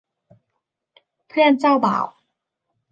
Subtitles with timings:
[1.27, 2.05] เพื่อนเจ้าบ่าว